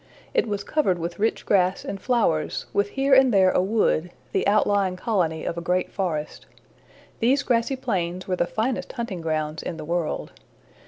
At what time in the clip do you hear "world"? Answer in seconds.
9.85-10.31